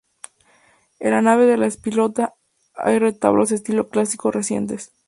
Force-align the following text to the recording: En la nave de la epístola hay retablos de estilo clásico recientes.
En 0.99 1.11
la 1.11 1.21
nave 1.21 1.45
de 1.45 1.57
la 1.57 1.67
epístola 1.67 2.33
hay 2.73 2.97
retablos 2.97 3.49
de 3.49 3.55
estilo 3.57 3.89
clásico 3.89 4.31
recientes. 4.31 4.91